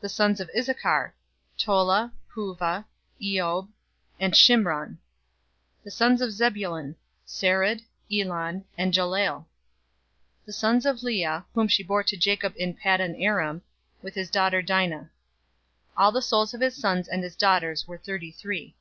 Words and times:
The 0.02 0.08
sons 0.10 0.40
of 0.40 0.50
Issachar: 0.54 1.14
Tola, 1.56 2.12
Puvah, 2.34 2.84
Iob, 3.18 3.68
and 4.20 4.34
Shimron. 4.34 4.98
046:014 5.84 5.84
The 5.84 5.90
sons 5.90 6.20
of 6.20 6.32
Zebulun: 6.32 6.96
Sered, 7.26 7.82
Elon, 8.12 8.66
and 8.76 8.92
Jahleel. 8.92 9.32
046:015 9.46 9.46
These 9.46 9.46
are 9.46 10.44
the 10.44 10.52
sons 10.52 10.84
of 10.84 11.02
Leah, 11.02 11.46
whom 11.54 11.66
she 11.66 11.82
bore 11.82 12.02
to 12.02 12.16
Jacob 12.18 12.52
in 12.58 12.74
Paddan 12.74 13.14
Aram, 13.22 13.62
with 14.02 14.14
his 14.14 14.28
daughter 14.28 14.60
Dinah. 14.60 15.08
All 15.96 16.12
the 16.12 16.20
souls 16.20 16.52
of 16.52 16.60
his 16.60 16.76
sons 16.78 17.08
and 17.08 17.22
his 17.22 17.34
daughters 17.34 17.88
were 17.88 17.96
thirty 17.96 18.32
three. 18.32 18.74